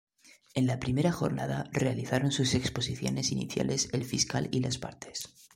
En 0.55 0.65
la 0.65 0.79
primera 0.79 1.11
jornada, 1.11 1.69
realizaron 1.73 2.31
sus 2.31 2.55
exposiciones 2.55 3.31
iniciales 3.31 3.87
el 3.93 4.03
fiscal 4.03 4.49
y 4.51 4.61
las 4.61 4.79
partes. 4.79 5.29